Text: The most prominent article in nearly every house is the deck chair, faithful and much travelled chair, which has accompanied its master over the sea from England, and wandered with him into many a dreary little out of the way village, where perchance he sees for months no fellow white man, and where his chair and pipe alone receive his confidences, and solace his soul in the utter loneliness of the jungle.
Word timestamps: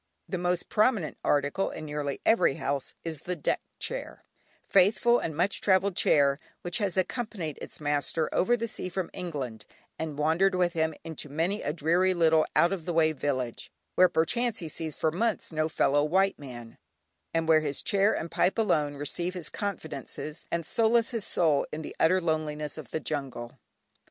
The 0.27 0.39
most 0.39 0.67
prominent 0.67 1.19
article 1.23 1.69
in 1.69 1.85
nearly 1.85 2.21
every 2.25 2.55
house 2.55 2.95
is 3.05 3.19
the 3.19 3.35
deck 3.35 3.61
chair, 3.77 4.23
faithful 4.67 5.19
and 5.19 5.37
much 5.37 5.61
travelled 5.61 5.95
chair, 5.95 6.39
which 6.63 6.79
has 6.79 6.97
accompanied 6.97 7.59
its 7.61 7.79
master 7.79 8.27
over 8.33 8.57
the 8.57 8.67
sea 8.67 8.89
from 8.89 9.11
England, 9.13 9.63
and 9.99 10.17
wandered 10.17 10.55
with 10.55 10.73
him 10.73 10.95
into 11.03 11.29
many 11.29 11.61
a 11.61 11.71
dreary 11.71 12.15
little 12.15 12.47
out 12.55 12.73
of 12.73 12.85
the 12.85 12.93
way 12.93 13.11
village, 13.11 13.71
where 13.93 14.09
perchance 14.09 14.57
he 14.57 14.69
sees 14.69 14.95
for 14.95 15.11
months 15.11 15.51
no 15.51 15.69
fellow 15.69 16.03
white 16.03 16.39
man, 16.39 16.79
and 17.31 17.47
where 17.47 17.61
his 17.61 17.83
chair 17.83 18.11
and 18.11 18.31
pipe 18.31 18.57
alone 18.57 18.95
receive 18.95 19.35
his 19.35 19.49
confidences, 19.49 20.47
and 20.49 20.65
solace 20.65 21.11
his 21.11 21.27
soul 21.27 21.67
in 21.71 21.83
the 21.83 21.95
utter 21.99 22.19
loneliness 22.19 22.75
of 22.75 22.89
the 22.89 22.99
jungle. 22.99 23.59